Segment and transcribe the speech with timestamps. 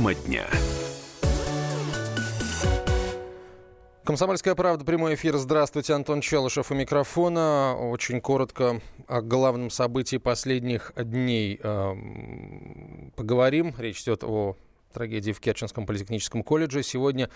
[0.00, 0.46] Тема дня.
[4.02, 5.36] Комсомольская правда, прямой эфир.
[5.36, 7.76] Здравствуйте, Антон Челышев у микрофона.
[7.76, 11.94] Очень коротко о главном событии последних дней э,
[13.14, 13.74] поговорим.
[13.76, 14.56] Речь идет о
[14.94, 16.82] трагедии в Керченском политехническом колледже.
[16.82, 17.28] Сегодня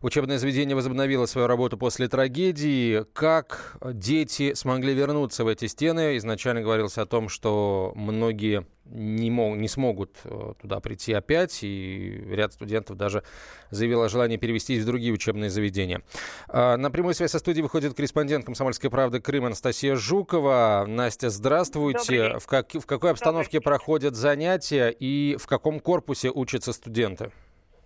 [0.00, 3.04] учебное заведение возобновило свою работу после трагедии.
[3.14, 6.16] Как дети смогли вернуться в эти стены?
[6.18, 12.24] Изначально говорилось о том, что многие не, мог, не смогут э, туда прийти опять, и
[12.28, 13.22] ряд студентов даже
[13.70, 16.02] заявил о желании перевестись в другие учебные заведения.
[16.48, 20.84] А, на прямую связь со студией выходит корреспондент «Комсомольской правды» Крым Анастасия Жукова.
[20.86, 22.38] Настя, здравствуйте.
[22.38, 27.32] В, как, в какой обстановке проходят занятия и в каком корпусе учатся студенты?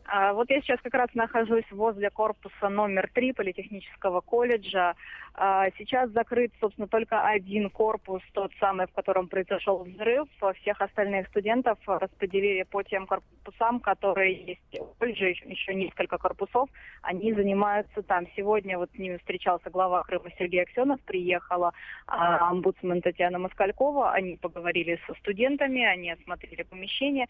[0.08, 4.94] А, вот я сейчас как раз нахожусь возле корпуса номер три политехнического колледжа.
[5.38, 10.26] А, сейчас закрыт, собственно, только один корпус, тот самый, в котором произошел взрыв.
[10.62, 16.70] Всех остальных студентов распределили по тем корпусам, которые есть в колледже, еще несколько корпусов.
[17.02, 18.26] Они занимаются там.
[18.34, 21.72] Сегодня вот с ними встречался глава Крыма Сергей Аксенов, приехала
[22.06, 24.12] а, омбудсмен Татьяна Москалькова.
[24.12, 27.26] Они поговорили со студентами, они осмотрели помещение.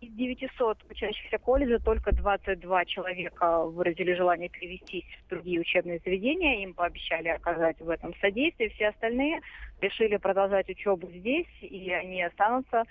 [0.00, 6.62] Из 900 учащихся колледжа только 22 человека выразили желание перевестись в другие учебные заведения.
[6.62, 8.70] Им пообещали оказать в этом содействие.
[8.70, 9.40] Все остальные
[9.80, 12.84] решили продолжать учебу здесь, и они останутся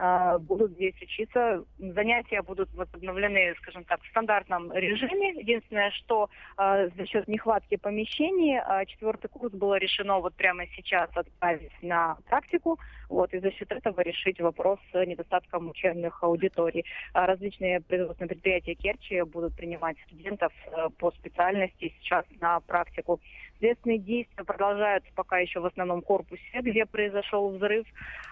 [0.00, 1.64] а, будут здесь учиться.
[1.78, 5.30] Занятия будут возобновлены, скажем так, в стандартном режиме.
[5.40, 11.10] Единственное, что э, за счет нехватки помещений э, четвертый курс было решено вот прямо сейчас
[11.14, 16.84] отправить на практику, вот, и за счет этого решить вопрос с недостатком учебных аудиторий.
[17.12, 23.20] А различные производственные предприятия Керчи будут принимать студентов э, по специальности сейчас на практику.
[23.58, 27.86] Следственные действия продолжаются пока еще в основном корпусе, где произошел взрыв.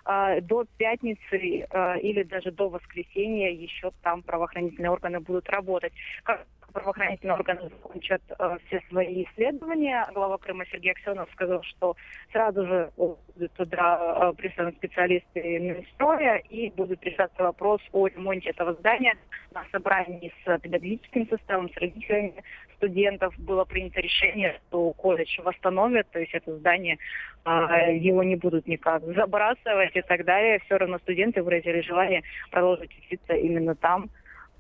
[0.06, 5.92] Э, до пятницы э, или даже до воскресенья еще там правоохранительные органы будут работать.
[6.22, 10.06] Как правоохранительные органы закончат э, все свои исследования.
[10.14, 11.96] Глава Крыма Сергей Аксенов сказал, что
[12.32, 19.16] сразу же будут туда присланы специалисты Минстроя и будут решаться вопрос о ремонте этого здания.
[19.52, 22.34] На собрании с педагогическим составом, с родителями
[22.76, 26.98] студентов было принято решение, что колледж восстановят, то есть это здание,
[27.44, 30.60] э, его не будут никак забрасывать и так далее.
[30.64, 34.10] Все равно студенты выразили желание продолжить учиться именно там.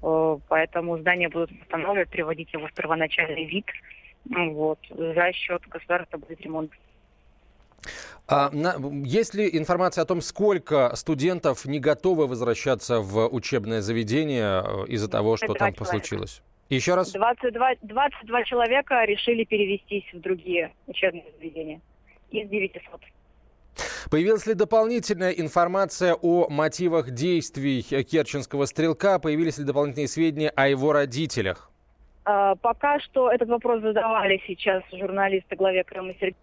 [0.02, 3.66] Э, поэтому здание будут восстанавливать, приводить его в первоначальный вид.
[4.24, 4.78] Вот.
[4.90, 6.72] За счет государства будет ремонт.
[8.28, 14.64] А, на, есть ли информация о том, сколько студентов не готовы возвращаться в учебное заведение
[14.64, 15.88] э, из-за того, что там человек.
[15.88, 16.42] случилось?
[16.68, 17.12] Еще раз?
[17.12, 21.80] 22, 22 человека решили перевестись в другие учебные заведения
[22.30, 22.82] из 900.
[24.10, 29.18] Появилась ли дополнительная информация о мотивах действий керченского стрелка?
[29.18, 31.70] Появились ли дополнительные сведения о его родителях?
[32.24, 36.34] А, пока что этот вопрос задавали сейчас журналисты главе Крыма Сергея.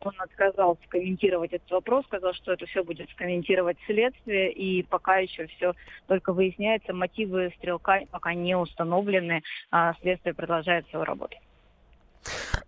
[0.00, 5.46] Он отказался комментировать этот вопрос, сказал, что это все будет комментировать следствие, и пока еще
[5.46, 5.74] все
[6.06, 6.92] только выясняется.
[6.92, 11.36] Мотивы стрелка пока не установлены, а следствие продолжает свою работу.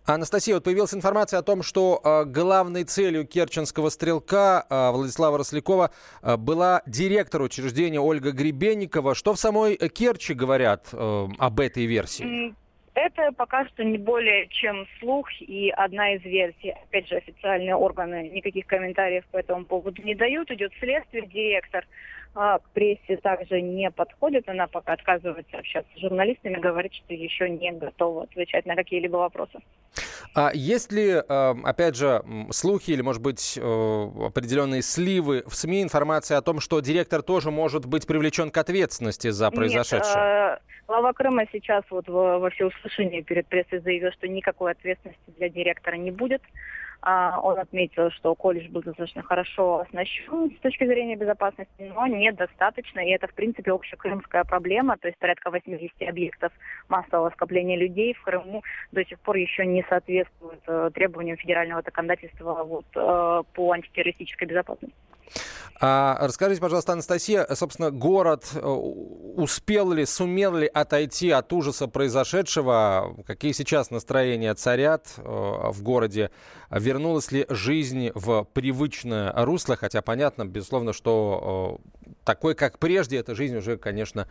[0.07, 5.91] Анастасия, вот появилась информация о том, что э, главной целью керченского стрелка э, Владислава Рослякова
[6.23, 9.15] э, была директор учреждения Ольга Гребенникова.
[9.15, 12.55] Что в самой Керчи говорят э, об этой версии?
[12.99, 16.71] Это пока что не более чем слух и одна из версий.
[16.71, 20.51] Опять же, официальные органы никаких комментариев по этому поводу не дают.
[20.51, 21.87] Идет следствие, директор
[22.35, 24.49] а, к прессе также не подходит.
[24.49, 29.61] Она пока отказывается общаться с журналистами, говорит, что еще не готова отвечать на какие-либо вопросы.
[30.35, 33.61] А есть ли, э, опять же, слухи или, может быть, э,
[34.27, 39.31] определенные сливы в СМИ информации о том, что директор тоже может быть привлечен к ответственности
[39.31, 40.17] за произошедшее?
[40.17, 45.97] Нет, глава Крыма сейчас вот во всеуслышании перед прессой заявил, что никакой ответственности для директора
[45.97, 46.43] не будет.
[47.01, 52.99] А, он отметил, что колледж был достаточно хорошо оснащен с точки зрения безопасности, но недостаточно,
[52.99, 56.53] и это, в принципе, общекрымская проблема, то есть порядка 80 объектов
[56.89, 62.65] массового скопления людей в Крыму до сих пор еще не соответствуют э, требованиям федерального законодательства
[62.65, 64.97] вот, э, по антитеррористической безопасности.
[65.81, 73.15] А, расскажите, пожалуйста, Анастасия, собственно, город э, успел ли, сумел ли отойти от ужаса произошедшего?
[73.27, 76.33] Какие сейчас настроения царят э, в городе?
[76.71, 79.77] Вернулась ли жизнь в привычное русло?
[79.77, 84.27] Хотя понятно, безусловно, что э, такой, как прежде, эта жизнь уже, конечно,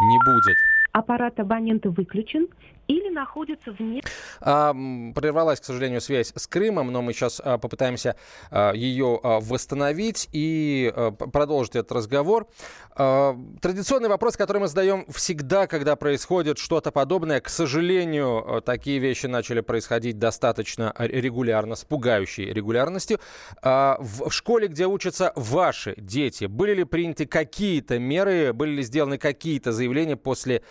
[0.00, 0.56] не будет.
[0.92, 2.48] Аппарат абонента выключен.
[2.88, 4.02] или находятся вне...
[4.40, 4.72] А,
[5.14, 8.16] прервалась, к сожалению, связь с Крымом, но мы сейчас а, попытаемся
[8.50, 12.46] а, ее а, восстановить и а, продолжить этот разговор.
[12.94, 17.40] А, традиционный вопрос, который мы задаем всегда, когда происходит что-то подобное.
[17.40, 23.20] К сожалению, такие вещи начали происходить достаточно регулярно, с пугающей регулярностью.
[23.62, 28.82] А, в, в школе, где учатся ваши дети, были ли приняты какие-то меры, были ли
[28.82, 30.62] сделаны какие-то заявления после а,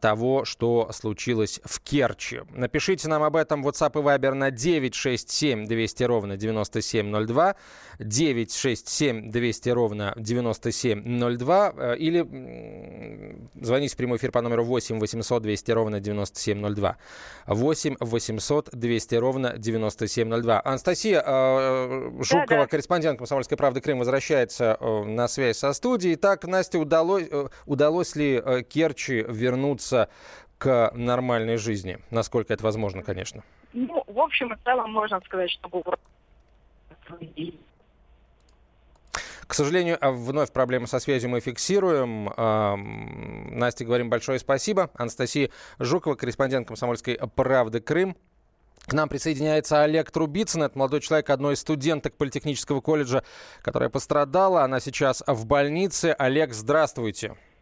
[0.00, 2.40] того, что случилось в Керчи.
[2.50, 7.56] Напишите нам об этом в WhatsApp и Viber на 967 200 ровно 9702,
[7.98, 15.70] 967 200 ровно 9702 э, или звоните в прямой эфир по номеру 8 800 200
[15.72, 16.96] ровно 9702.
[17.46, 20.62] 8 800 200 ровно 9702.
[20.64, 22.66] Анастасия э, Жукова, да, да.
[22.66, 26.16] корреспондент «Комсомольской правды Крым», возвращается э, на связь со студией.
[26.16, 27.24] Так, Настя, удалось,
[27.66, 30.08] удалось ли Керчи вернуться
[30.58, 33.42] к нормальной жизни, насколько это возможно, конечно?
[33.72, 35.68] Ну, в общем и целом можно сказать, что
[39.46, 42.32] к сожалению, а вновь проблемы со связью мы фиксируем.
[43.56, 44.90] Насте говорим большое спасибо.
[44.94, 48.16] Анастасия Жукова, корреспондент «Комсомольской правды Крым».
[48.86, 50.64] К нам присоединяется Олег Трубицын.
[50.64, 53.22] Это молодой человек, одной из студенток Политехнического колледжа,
[53.62, 54.64] которая пострадала.
[54.64, 56.14] Она сейчас в больнице.
[56.18, 57.28] Олег, здравствуйте.
[57.28, 57.55] Здравствуйте.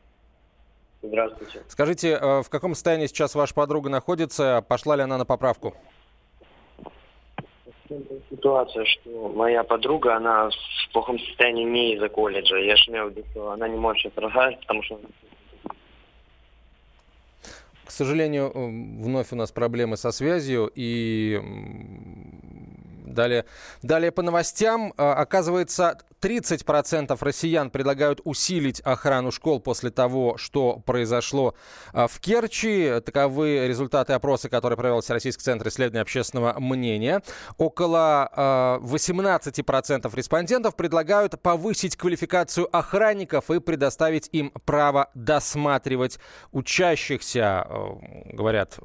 [1.69, 4.65] Скажите, э, в каком состоянии сейчас ваша подруга находится?
[4.67, 5.75] Пошла ли она на поправку?
[8.31, 12.57] Ситуация, что моя подруга, она в плохом состоянии не из-за колледжа.
[12.57, 15.01] Я же имею в виду, что она не может сейчас разговаривать, потому что
[17.85, 18.59] к сожалению, э,
[19.03, 21.41] вновь у нас проблемы со связью, и
[23.15, 23.45] Далее,
[23.83, 24.93] далее по новостям.
[24.97, 31.55] А, оказывается, 30% россиян предлагают усилить охрану школ после того, что произошло
[31.93, 33.01] а, в Керчи.
[33.05, 37.23] Таковы результаты опроса, который провел Всероссийский центр исследования общественного мнения.
[37.59, 38.31] Около
[38.83, 46.19] 18% а, респондентов предлагают повысить квалификацию охранников и предоставить им право досматривать
[46.53, 47.67] учащихся,
[48.33, 48.79] говорят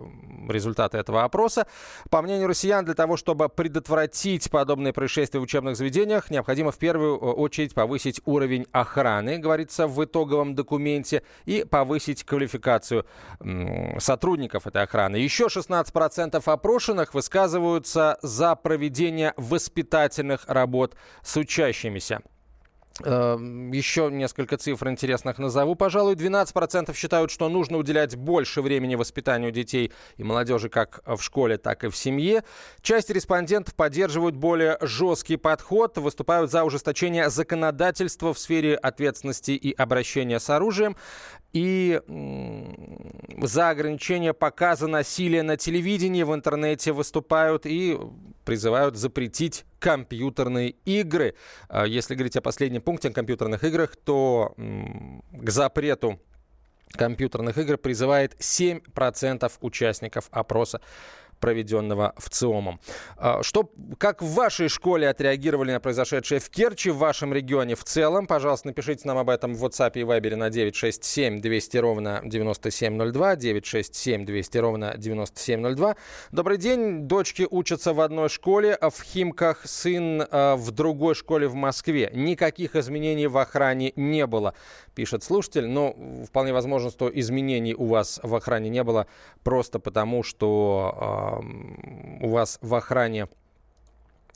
[0.49, 1.67] результаты этого опроса.
[2.09, 7.28] По мнению россиян, для того, чтобы предотвратить подобные происшествия в учебных заведениях, необходимо в первую
[7.33, 13.05] очередь повысить уровень охраны, говорится в итоговом документе, и повысить квалификацию
[13.97, 15.17] сотрудников этой охраны.
[15.17, 22.21] Еще 16% опрошенных высказываются за проведение воспитательных работ с учащимися.
[23.03, 25.75] Эм, Еще несколько цифр интересных назову.
[25.75, 31.57] Пожалуй, 12% считают, что нужно уделять больше времени воспитанию детей и молодежи как в школе,
[31.57, 32.43] так и в семье.
[32.81, 40.39] Часть респондентов поддерживают более жесткий подход, выступают за ужесточение законодательства в сфере ответственности и обращения
[40.39, 40.95] с оружием
[41.53, 42.01] и
[43.41, 47.97] за ограничение показа насилия на телевидении, в интернете выступают и
[48.49, 51.35] призывают запретить компьютерные игры.
[51.67, 56.19] А если говорить о последнем пункте о компьютерных играх, то к запрету
[56.93, 60.81] компьютерных игр призывает 7% участников опроса
[61.39, 62.79] проведенного в ЦИОМом.
[63.17, 67.83] А, что, как в вашей школе отреагировали на произошедшее в Керчи, в вашем регионе в
[67.83, 68.27] целом?
[68.27, 74.25] Пожалуйста, напишите нам об этом в WhatsApp и Viber на 967 200 ровно 9702, 967
[74.25, 75.95] 200 ровно 9702.
[76.31, 77.07] Добрый день.
[77.07, 82.11] Дочки учатся в одной школе, а в Химках, сын а, в другой школе в Москве.
[82.13, 84.53] Никаких изменений в охране не было,
[84.95, 85.67] пишет слушатель.
[85.67, 85.95] Но
[86.27, 89.07] вполне возможно, что изменений у вас в охране не было
[89.43, 93.27] просто потому, что у вас в охране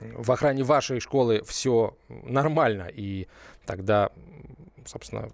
[0.00, 3.28] в охране вашей школы все нормально, и
[3.64, 4.10] тогда,
[4.84, 5.30] собственно,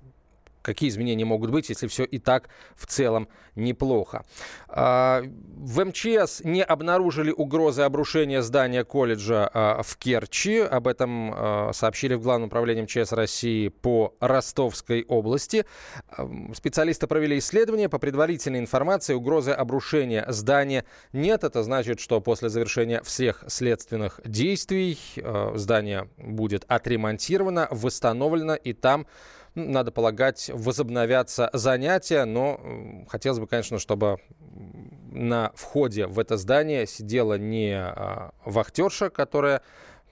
[0.62, 4.24] какие изменения могут быть, если все и так в целом неплохо.
[4.68, 10.58] А, в МЧС не обнаружили угрозы обрушения здания колледжа а, в Керчи.
[10.58, 15.66] Об этом а, сообщили в Главном управлении МЧС России по Ростовской области.
[16.54, 17.88] Специалисты провели исследование.
[17.88, 21.44] По предварительной информации угрозы обрушения здания нет.
[21.44, 24.98] Это значит, что после завершения всех следственных действий
[25.54, 29.06] здание будет отремонтировано, восстановлено и там
[29.54, 32.60] надо полагать, возобновятся занятия, но
[33.08, 34.18] хотелось бы, конечно, чтобы
[35.10, 39.62] на входе в это здание сидела не а, вахтерша, которая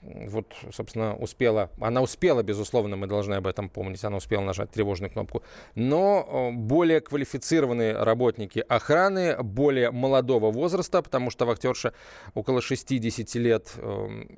[0.01, 5.11] вот, собственно, успела, она успела, безусловно, мы должны об этом помнить, она успела нажать тревожную
[5.11, 5.43] кнопку,
[5.75, 11.95] но более квалифицированные работники охраны, более молодого возраста, потому что вахтерша
[12.35, 14.29] около 60 лет, эм,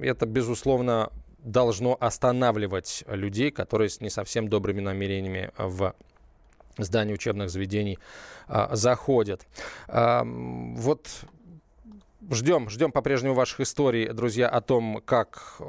[0.00, 1.10] это, безусловно,
[1.44, 5.94] должно останавливать людей, которые с не совсем добрыми намерениями в
[6.78, 7.98] здания учебных заведений
[8.48, 9.46] а, заходят.
[9.86, 11.08] А, вот
[12.30, 15.60] ждем, ждем по-прежнему ваших историй, друзья, о том, как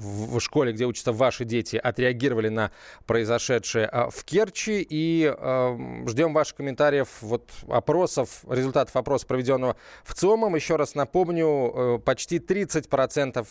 [0.00, 2.70] в школе, где учатся ваши дети, отреагировали на
[3.06, 4.86] произошедшее а, в Керчи.
[4.88, 10.54] И э, ждем ваших комментариев, вот опросов, результатов опроса, проведенного в ЦИОМом.
[10.54, 13.46] Еще раз напомню, э, почти 30%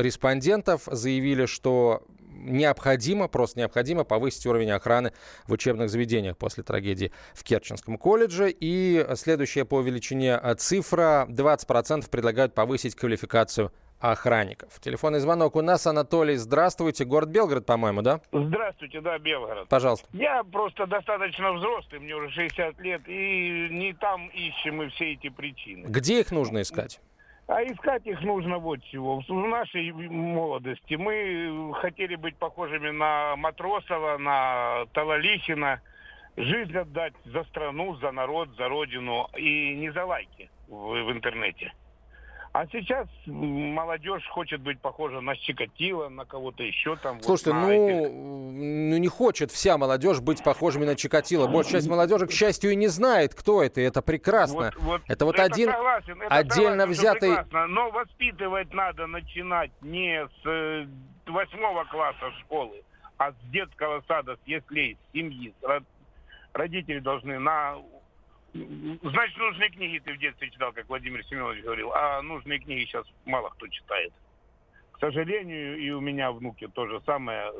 [0.00, 5.12] респондентов заявили, что необходимо, просто необходимо повысить уровень охраны
[5.46, 8.50] в учебных заведениях после трагедии в Керченском колледже.
[8.50, 14.80] И следующая по величине цифра, 20% предлагают повысить квалификацию охранников.
[14.80, 15.86] Телефонный звонок у нас.
[15.86, 17.04] Анатолий, здравствуйте.
[17.04, 18.20] Город Белгород, по-моему, да?
[18.32, 19.68] Здравствуйте, да, Белгород.
[19.68, 20.08] Пожалуйста.
[20.12, 25.28] Я просто достаточно взрослый, мне уже 60 лет, и не там ищем мы все эти
[25.28, 25.86] причины.
[25.86, 27.00] Где их нужно искать?
[27.46, 29.20] А искать их нужно вот чего.
[29.20, 35.80] В нашей молодости мы хотели быть похожими на Матросова, на Талалихина,
[36.36, 41.72] жизнь отдать за страну, за народ, за родину, и не за лайки в, в интернете.
[42.52, 47.22] А сейчас молодежь хочет быть похожа на Чикатило, на кого-то еще там.
[47.22, 48.10] Слушайте, вот ну, этих...
[48.12, 51.46] ну не хочет вся молодежь быть похожими на Чикатило.
[51.46, 54.72] Большая часть молодежи, к счастью, и не знает, кто это, и это прекрасно.
[54.74, 57.28] Вот, вот, это вот это один согласен, это отдельно согласен, взятый...
[57.36, 60.86] Прекрасно, но воспитывать надо начинать не с э,
[61.26, 62.82] восьмого класса школы,
[63.18, 64.64] а с детского сада, с с
[65.12, 65.54] семьи.
[66.52, 67.76] Родители должны на
[68.52, 73.06] Значит, нужные книги ты в детстве читал, как Владимир Семенович говорил, а нужные книги сейчас
[73.24, 74.12] мало кто читает.
[74.92, 77.52] К сожалению, и у меня внуки то же самое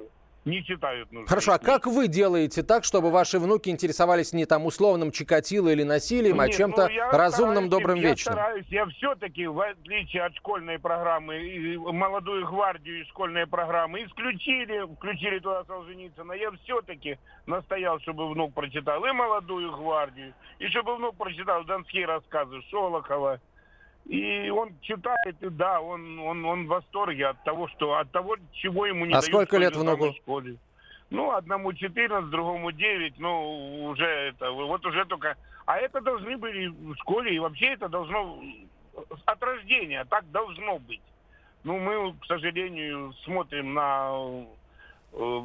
[0.44, 1.70] не читают нужные Хорошо, книги.
[1.70, 6.40] а как вы делаете так, чтобы ваши внуки интересовались не там условным Чикатило или насилием,
[6.40, 8.34] а Нет, а чем-то ну, разумным, добрым, я вечным?
[8.34, 15.38] Стараюсь, я все-таки, в отличие от школьной программы, молодую гвардию из школьной программы исключили, включили
[15.38, 21.64] туда Солженицына, я все-таки настоял, чтобы внук прочитал и молодую гвардию, и чтобы внук прочитал
[21.64, 23.40] донские рассказы Шолохова,
[24.10, 28.36] и он читает, и да, он, он, он в восторге от того, что от того,
[28.54, 30.12] чего ему не А сколько лет внуку?
[30.14, 30.56] школе.
[31.10, 35.36] Ну, одному 14, другому 9, ну, уже это, вот уже только...
[35.64, 38.42] А это должны были в школе, и вообще это должно
[39.26, 41.02] от рождения, так должно быть.
[41.62, 44.10] Ну, мы, к сожалению, смотрим на
[45.12, 45.40] э,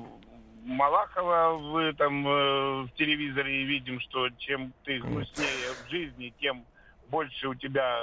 [0.65, 6.65] Малахова в, там, э, в телевизоре и видим, что чем ты грустнее в жизни, тем
[7.11, 8.01] больше у тебя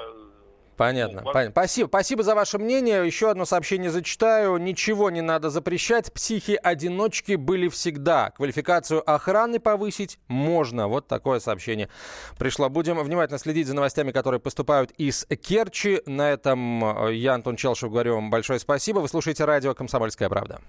[0.83, 1.53] Понятно, ну, понятно.
[1.53, 3.07] Спасибо, спасибо за ваше мнение.
[3.07, 4.57] Еще одно сообщение зачитаю.
[4.57, 6.13] Ничего не надо запрещать.
[6.13, 8.31] Психи-одиночки были всегда.
[8.31, 10.89] Квалификацию охраны повысить можно.
[10.89, 11.89] Вот такое сообщение
[12.37, 12.69] пришло.
[12.69, 16.03] Будем внимательно следить за новостями, которые поступают из Керчи.
[16.07, 18.99] На этом э, я, Антон Челшев, говорю вам большое спасибо.
[18.99, 20.61] Вы слушаете радио «Комсомольская правда».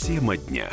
[0.00, 0.70] Тема дня.